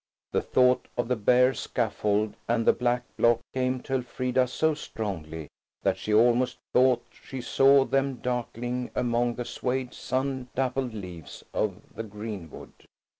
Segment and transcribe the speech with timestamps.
[0.31, 5.47] The thought of the bare scaffold and the black block came to Elfrida so strongly
[5.83, 11.81] that she almost thought she saw them darkling among the swayed, sun dappled leaves of
[11.93, 12.73] the greenwood.